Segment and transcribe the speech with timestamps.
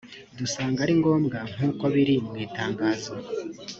[0.37, 3.13] dusanga ari ngombwa nkuko biri mu itangazo